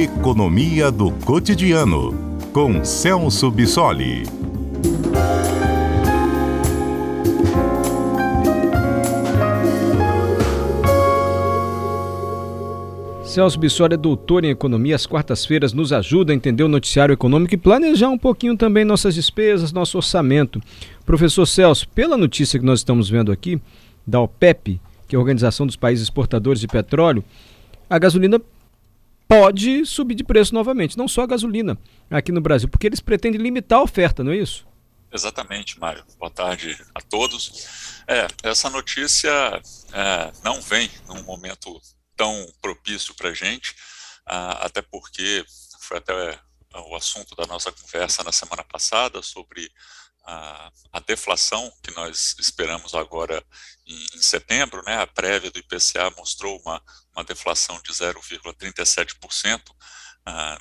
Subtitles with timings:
[0.00, 4.22] Economia do Cotidiano, com Celso Bissoli.
[13.22, 14.96] Celso Bissoli é doutor em economia.
[14.96, 19.14] Às quartas-feiras nos ajuda a entender o noticiário econômico e planejar um pouquinho também nossas
[19.14, 20.62] despesas, nosso orçamento.
[21.04, 23.60] Professor Celso, pela notícia que nós estamos vendo aqui,
[24.06, 27.22] da OPEP, que é a Organização dos Países Exportadores de Petróleo,
[27.90, 28.40] a gasolina
[29.30, 30.98] pode subir de preço novamente.
[30.98, 31.78] Não só a gasolina
[32.10, 34.66] aqui no Brasil, porque eles pretendem limitar a oferta, não é isso?
[35.12, 36.04] Exatamente, Mário.
[36.18, 38.02] Boa tarde a todos.
[38.08, 39.30] É, essa notícia
[39.92, 41.80] é, não vem num momento
[42.16, 43.74] tão propício para a gente,
[44.26, 45.44] até porque
[45.80, 46.38] foi até
[46.74, 49.70] o assunto da nossa conversa na semana passada sobre
[50.30, 53.44] a, a deflação que nós esperamos agora
[53.84, 56.80] em, em, setembro, né, a prévia do IPCA mostrou uma,
[57.14, 59.72] uma deflação de 0,37% uh,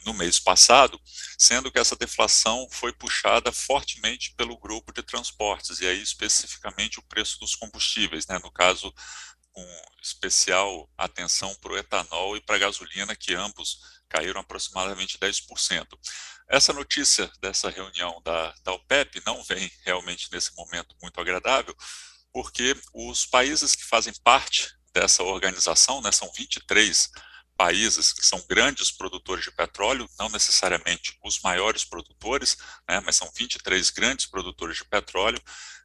[0.05, 0.99] no mês passado,
[1.37, 7.03] sendo que essa deflação foi puxada fortemente pelo grupo de transportes, e aí especificamente o
[7.03, 8.91] preço dos combustíveis, né, no caso
[9.51, 15.85] com especial atenção para o etanol e para a gasolina, que ambos caíram aproximadamente 10%.
[16.49, 21.75] Essa notícia dessa reunião da, da OPEP não vem realmente nesse momento muito agradável,
[22.33, 27.11] porque os países que fazem parte dessa organização, né, são 23
[27.55, 33.29] países que são grandes produtores de petróleo, não necessariamente os maiores produtores, né, mas são
[33.35, 35.39] 23 grandes produtores de petróleo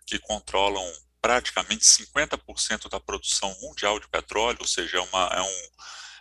[0.07, 0.85] que controlam
[1.21, 5.69] praticamente 50% da produção mundial de petróleo, ou seja, é uma, é, um,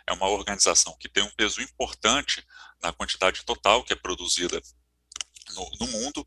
[0.08, 2.44] é uma organização que tem um peso importante
[2.84, 4.62] na quantidade total que é produzida
[5.54, 6.26] no, no, mundo.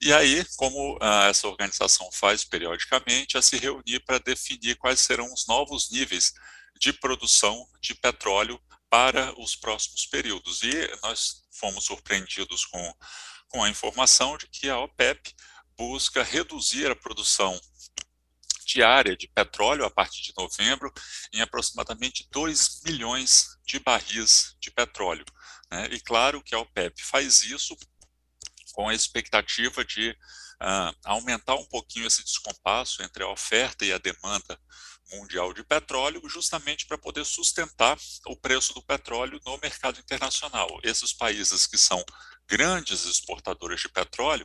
[0.00, 5.32] E aí, como ah, essa organização faz periodicamente, é se reunir para definir quais serão
[5.32, 6.32] os novos níveis
[6.80, 10.62] de produção de petróleo para os próximos períodos.
[10.62, 12.94] E nós fomos surpreendidos com,
[13.48, 15.34] com a informação de que a OPEP
[15.76, 17.58] busca reduzir a produção
[18.66, 20.92] diária de petróleo a partir de novembro
[21.32, 25.24] em aproximadamente 2 milhões de barris de petróleo.
[25.70, 25.88] Né?
[25.92, 27.76] E claro que a OPEP faz isso
[28.72, 33.98] com a expectativa de uh, aumentar um pouquinho esse descompasso entre a oferta e a
[33.98, 34.58] demanda
[35.12, 37.96] mundial de petróleo, justamente para poder sustentar
[38.26, 40.80] o preço do petróleo no mercado internacional.
[40.82, 42.04] Esses países que são
[42.48, 44.44] grandes exportadores de petróleo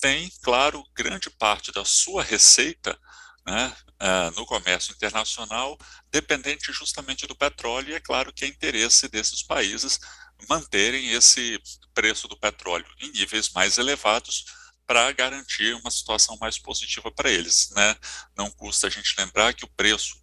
[0.00, 2.98] têm, claro, grande parte da sua receita
[3.44, 5.78] né, uh, no comércio internacional,
[6.10, 10.00] dependente justamente do petróleo, e é claro que é interesse desses países
[10.48, 11.60] manterem esse
[11.94, 14.44] preço do petróleo em níveis mais elevados
[14.86, 17.70] para garantir uma situação mais positiva para eles.
[17.70, 17.96] Né?
[18.36, 20.16] Não custa a gente lembrar que o preço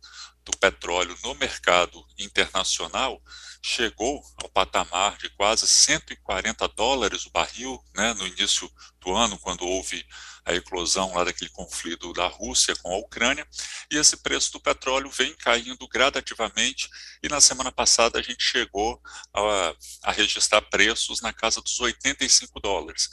[0.46, 3.22] do petróleo no mercado internacional
[3.66, 9.66] chegou ao patamar de quase 140 dólares o barril né, no início do ano, quando
[9.66, 10.06] houve
[10.46, 13.48] a eclosão lá daquele conflito da Rússia com a Ucrânia,
[13.90, 16.90] e esse preço do petróleo vem caindo gradativamente,
[17.24, 19.02] e na semana passada a gente chegou
[19.34, 23.10] a, a registrar preços na casa dos 85 dólares.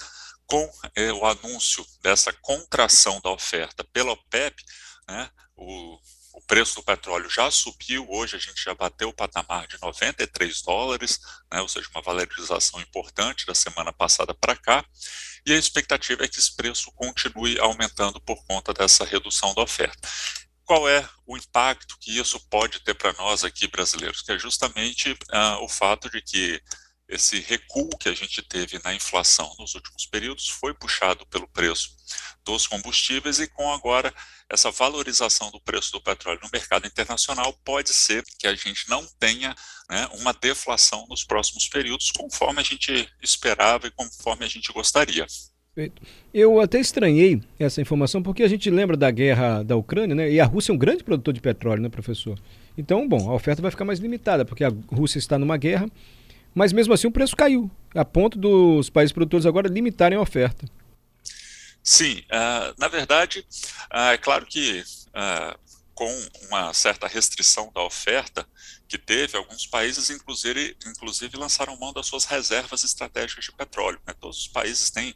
[0.46, 4.64] Com é, o anúncio dessa contração da oferta pela OPEP,
[5.08, 5.96] né, o
[6.32, 10.62] o preço do petróleo já subiu, hoje a gente já bateu o patamar de 93
[10.62, 11.20] dólares,
[11.52, 14.84] né, ou seja, uma valorização importante da semana passada para cá,
[15.44, 20.08] e a expectativa é que esse preço continue aumentando por conta dessa redução da oferta.
[20.64, 24.22] Qual é o impacto que isso pode ter para nós aqui brasileiros?
[24.22, 26.62] Que é justamente uh, o fato de que
[27.10, 31.90] esse recuo que a gente teve na inflação nos últimos períodos foi puxado pelo preço
[32.44, 34.14] dos combustíveis e com agora
[34.48, 39.04] essa valorização do preço do petróleo no mercado internacional pode ser que a gente não
[39.18, 39.54] tenha
[39.90, 45.26] né, uma deflação nos próximos períodos conforme a gente esperava e conforme a gente gostaria.
[46.32, 50.30] Eu até estranhei essa informação porque a gente lembra da guerra da Ucrânia, né?
[50.30, 52.38] E a Rússia é um grande produtor de petróleo, né, professor?
[52.76, 55.88] Então, bom, a oferta vai ficar mais limitada porque a Rússia está numa guerra
[56.54, 60.66] mas mesmo assim o preço caiu, a ponto dos países produtores agora limitarem a oferta.
[61.82, 63.46] Sim, uh, na verdade,
[63.92, 65.58] uh, é claro que uh,
[65.94, 68.46] com uma certa restrição da oferta
[68.88, 74.00] que teve, alguns países inclusive, inclusive lançaram mão das suas reservas estratégicas de petróleo.
[74.06, 74.14] Né?
[74.18, 75.14] Todos os países têm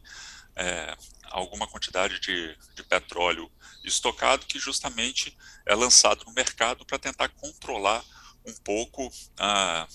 [0.57, 0.97] é,
[1.31, 3.51] alguma quantidade de, de petróleo
[3.83, 5.37] estocado que justamente
[5.67, 8.05] é lançado no mercado para tentar controlar
[8.47, 9.89] um pouco a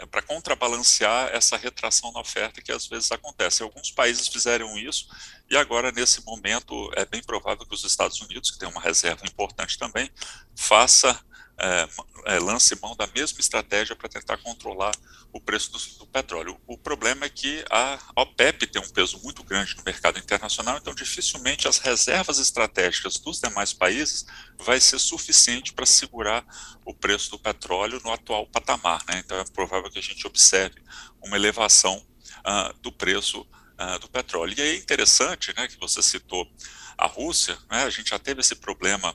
[0.00, 3.62] é, para contrabalancear essa retração na oferta que às vezes acontece.
[3.62, 5.06] Alguns países fizeram isso
[5.50, 9.26] e agora, nesse momento, é bem provável que os Estados Unidos, que tem uma reserva
[9.26, 10.08] importante também,
[10.54, 11.20] faça,
[11.62, 11.88] é,
[12.24, 14.92] é, lance mão da mesma estratégia para tentar controlar
[15.30, 16.58] o preço do, do, petróleo.
[16.66, 20.94] O problema é que a OPEP tem um peso muito grande no mercado internacional, então
[20.94, 24.24] dificilmente as reservas estratégicas dos demais países
[24.58, 26.44] vai ser suficiente para segurar
[26.84, 29.04] o preço do petróleo no atual patamar.
[29.06, 29.22] Né?
[29.24, 30.82] Então é provável que a gente observe
[31.22, 32.04] uma elevação
[32.38, 34.54] uh, do preço uh, do petróleo.
[34.56, 36.50] E é interessante né, que você citou
[36.96, 39.14] a Rússia, né, a gente já teve esse problema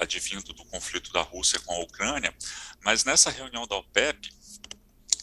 [0.00, 2.34] advindo do conflito da Rússia com a Ucrânia,
[2.84, 4.32] mas nessa reunião da OPEP,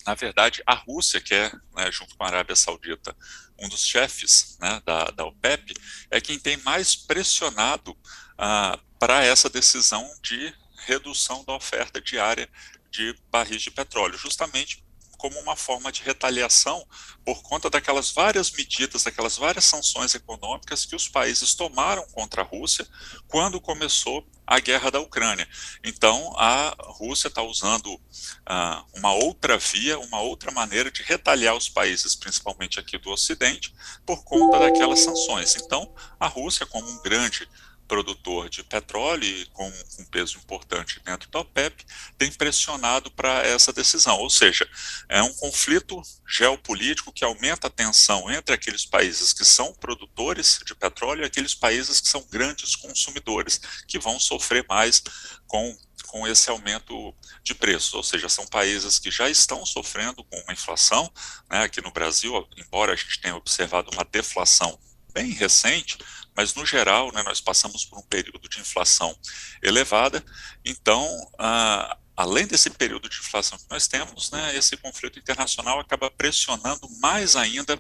[0.06, 3.16] na verdade, a Rússia, que é, né, junto com a Arábia Saudita,
[3.60, 5.74] um dos chefes né, da, da OPEP,
[6.10, 10.54] é quem tem mais pressionado uh, para essa decisão de
[10.86, 12.50] redução da oferta diária
[12.90, 14.84] de barris de petróleo, justamente
[15.22, 16.84] como uma forma de retaliação
[17.24, 22.46] por conta daquelas várias medidas, daquelas várias sanções econômicas que os países tomaram contra a
[22.46, 22.88] Rússia
[23.28, 25.48] quando começou a guerra da Ucrânia.
[25.84, 31.70] Então, a Rússia está usando uh, uma outra via, uma outra maneira de retaliar os
[31.70, 35.56] países, principalmente aqui do Ocidente, por conta daquelas sanções.
[35.56, 37.48] Então, a Rússia, como um grande
[37.92, 39.68] produtor de petróleo com
[40.00, 41.86] um peso importante dentro da OPEP,
[42.18, 44.18] tem pressionado para essa decisão.
[44.18, 44.66] Ou seja,
[45.10, 50.74] é um conflito geopolítico que aumenta a tensão entre aqueles países que são produtores de
[50.74, 55.04] petróleo e aqueles países que são grandes consumidores, que vão sofrer mais
[55.46, 55.78] com
[56.08, 60.52] com esse aumento de preços, ou seja, são países que já estão sofrendo com uma
[60.52, 61.10] inflação,
[61.50, 64.78] né, aqui no Brasil, embora a gente tenha observado uma deflação
[65.14, 65.98] bem recente,
[66.36, 69.16] mas no geral, né, nós passamos por um período de inflação
[69.62, 70.24] elevada,
[70.64, 71.06] então,
[71.38, 76.88] ah, além desse período de inflação que nós temos, né, esse conflito internacional acaba pressionando
[77.00, 77.80] mais ainda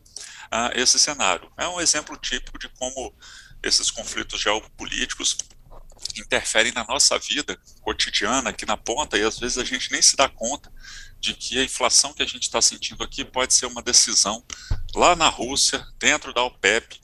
[0.51, 1.51] ah, esse cenário.
[1.57, 3.15] É um exemplo típico de como
[3.63, 5.37] esses conflitos geopolíticos
[6.17, 10.15] interferem na nossa vida cotidiana aqui na ponta e às vezes a gente nem se
[10.15, 10.71] dá conta
[11.19, 14.43] de que a inflação que a gente está sentindo aqui pode ser uma decisão
[14.95, 16.99] lá na Rússia, dentro da OPEP,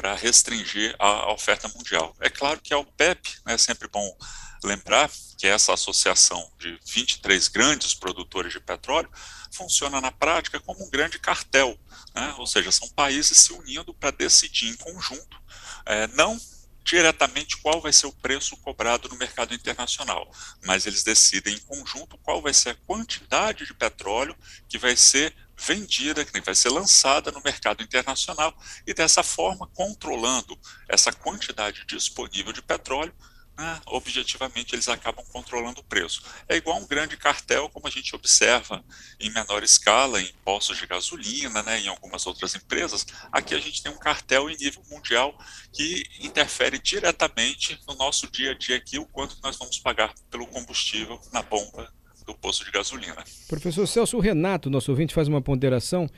[0.00, 2.16] para restringir a, oferta mundial.
[2.20, 4.16] É claro que a OPEP, né, é sempre bom
[4.64, 9.10] lembrar que essa associação de 23 grandes produtores de petróleo
[9.52, 11.78] funciona na prática como um grande cartel,
[12.14, 15.38] né, ou seja, são países se unindo para decidir em conjunto,
[15.84, 16.40] é, não
[16.82, 20.30] diretamente qual vai ser o preço cobrado no mercado internacional,
[20.64, 24.34] mas eles decidem em conjunto qual vai ser a quantidade de petróleo
[24.66, 30.58] que vai ser vendida, que vai ser lançada no mercado internacional e dessa forma controlando
[30.88, 33.14] essa quantidade disponível de petróleo,
[33.58, 36.22] né, objetivamente eles acabam controlando o preço.
[36.48, 38.82] É igual um grande cartel, como a gente observa
[39.18, 43.06] em menor escala em postos de gasolina, né, em algumas outras empresas.
[43.30, 45.38] Aqui a gente tem um cartel em nível mundial
[45.72, 50.46] que interfere diretamente no nosso dia a dia aqui, o quanto nós vamos pagar pelo
[50.46, 51.92] combustível na bomba
[52.30, 53.16] do posto de gasolina.
[53.48, 56.08] Professor Celso, o Renato, nosso ouvinte, faz uma ponderação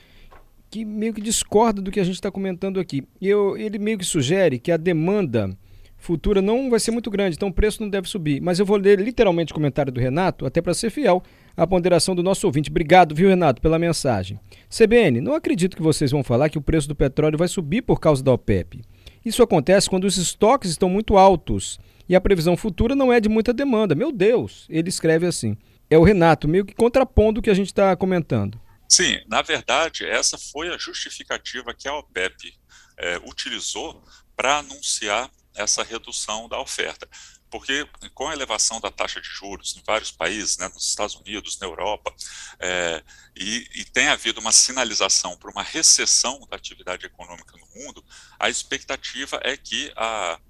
[0.70, 3.06] que meio que discorda do que a gente está comentando aqui.
[3.20, 5.50] Eu, ele meio que sugere que a demanda
[5.97, 8.41] futura não vai ser muito grande, então o preço não deve subir.
[8.41, 11.23] Mas eu vou ler literalmente o comentário do Renato, até para ser fiel
[11.56, 12.70] à ponderação do nosso ouvinte.
[12.70, 14.38] Obrigado, viu, Renato, pela mensagem.
[14.69, 18.00] CBN, não acredito que vocês vão falar que o preço do petróleo vai subir por
[18.00, 18.82] causa da OPEP.
[19.25, 21.79] Isso acontece quando os estoques estão muito altos
[22.09, 23.94] e a previsão futura não é de muita demanda.
[23.94, 25.56] Meu Deus, ele escreve assim
[25.94, 28.61] é o Renato, meio que contrapondo o que a gente está comentando.
[28.88, 32.55] Sim, na verdade, essa foi a justificativa que a OPEP
[32.97, 34.02] é, utilizou
[34.37, 37.09] para anunciar essa redução da oferta.
[37.50, 41.59] Porque com a elevação da taxa de juros em vários países, né, nos Estados Unidos,
[41.59, 42.14] na Europa,
[42.59, 43.02] é,
[43.37, 48.02] e, e, tem havido uma sinalização para uma recessão da atividade econômica no mundo,
[48.38, 50.40] a expectativa é que a,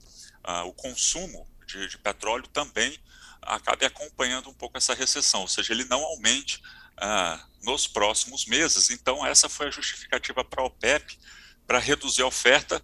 [0.44, 2.96] a, o consumo de, de petróleo também
[3.42, 6.62] acabe acompanhando um pouco essa recessão, ou seja, ele não aumente
[6.96, 8.90] ah, nos próximos meses.
[8.90, 11.18] Então, essa foi a justificativa para a OPEP
[11.66, 12.82] para reduzir a oferta,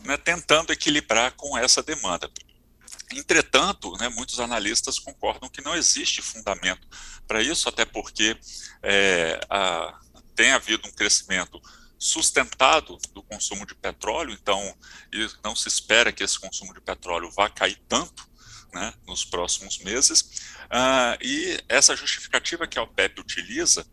[0.00, 2.30] né, tentando equilibrar com essa demanda.
[3.12, 6.86] Entretanto, né, muitos analistas concordam que não existe fundamento
[7.26, 8.38] para isso, até porque
[8.82, 9.98] é, a,
[10.34, 11.60] tem havido um crescimento
[11.98, 14.74] sustentado do consumo de petróleo, então
[15.44, 18.29] não se espera que esse consumo de petróleo vá cair tanto
[18.72, 20.20] né, nos próximos meses.
[20.66, 23.86] Uh, e essa justificativa que a OPEP utiliza,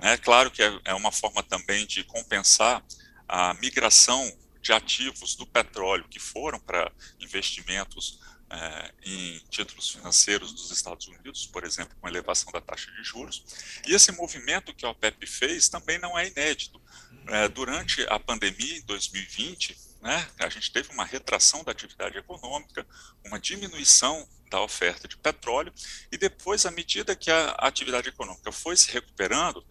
[0.00, 2.82] né, claro que é, é uma forma também de compensar
[3.28, 4.30] a migração
[4.60, 8.20] de ativos do petróleo que foram para investimentos
[8.50, 13.44] é, em títulos financeiros dos Estados Unidos, por exemplo, com elevação da taxa de juros.
[13.86, 16.80] E esse movimento que a OPEP fez também não é inédito.
[17.28, 22.86] É, durante a pandemia, em 2020, né, a gente teve uma retração da atividade econômica,
[23.24, 25.72] uma diminuição da oferta de petróleo,
[26.10, 29.64] e depois, à medida que a atividade econômica foi se recuperando,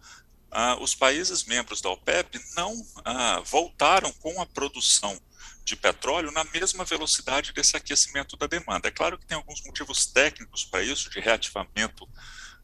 [0.50, 5.20] ah, os países membros da OPEP não ah, voltaram com a produção
[5.64, 8.88] de petróleo na mesma velocidade desse aquecimento da demanda.
[8.88, 12.08] É claro que tem alguns motivos técnicos para isso, de reativamento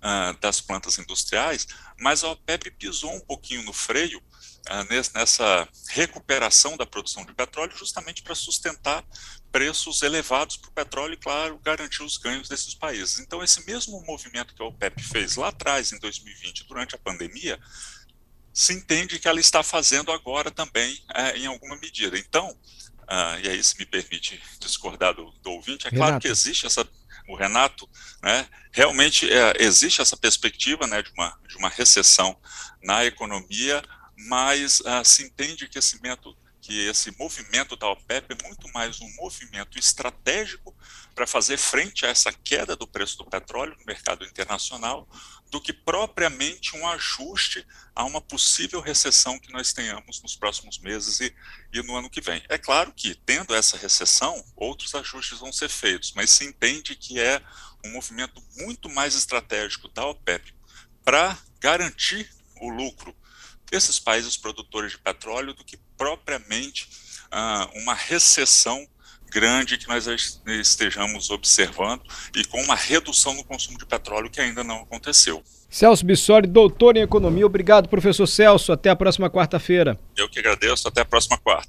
[0.00, 1.66] ah, das plantas industriais,
[1.98, 4.22] mas a OPEP pisou um pouquinho no freio
[5.14, 9.04] nessa recuperação da produção de petróleo, justamente para sustentar
[9.52, 13.20] preços elevados para o petróleo e, claro, garantir os ganhos desses países.
[13.20, 17.60] Então, esse mesmo movimento que a OPEP fez lá atrás, em 2020, durante a pandemia,
[18.52, 22.18] se entende que ela está fazendo agora também, é, em alguma medida.
[22.18, 22.56] Então,
[23.06, 26.08] ah, e aí se me permite discordar do, do ouvinte, é Renato.
[26.08, 26.88] claro que existe essa,
[27.28, 27.88] o Renato,
[28.22, 32.36] né, realmente é, existe essa perspectiva né, de, uma, de uma recessão
[32.82, 33.82] na economia,
[34.16, 38.98] mas ah, se entende que esse método que esse movimento da OPEP é muito mais
[38.98, 40.74] um movimento estratégico
[41.14, 45.06] para fazer frente a essa queda do preço do petróleo no mercado internacional,
[45.50, 51.20] do que propriamente um ajuste a uma possível recessão que nós tenhamos nos próximos meses
[51.20, 51.36] e,
[51.70, 52.42] e no ano que vem.
[52.48, 57.20] É claro que, tendo essa recessão, outros ajustes vão ser feitos, mas se entende que
[57.20, 57.42] é
[57.84, 60.54] um movimento muito mais estratégico da OPEP
[61.04, 62.26] para garantir
[62.58, 63.14] o lucro
[63.70, 66.88] desses países produtores de petróleo do que propriamente
[67.30, 68.86] ah, uma recessão
[69.30, 70.06] grande que nós
[70.46, 72.02] estejamos observando
[72.36, 75.42] e com uma redução no consumo de petróleo que ainda não aconteceu.
[75.68, 77.44] Celso Bissoli, doutor em economia.
[77.44, 78.70] Obrigado, professor Celso.
[78.70, 79.98] Até a próxima quarta-feira.
[80.16, 80.86] Eu que agradeço.
[80.86, 81.68] Até a próxima quarta.